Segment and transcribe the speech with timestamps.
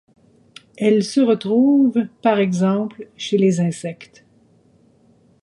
[0.77, 4.25] Elle se retrouve par exemple chez les insectes.